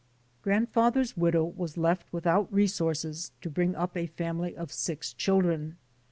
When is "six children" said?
4.73-5.77